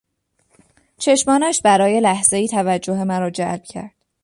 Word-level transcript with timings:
چشمانش 0.97 1.61
برای 1.61 1.99
لحظهای 2.01 2.47
توجه 2.47 3.03
مرا 3.03 3.29
جلب 3.29 3.63
کرد. 3.63 3.93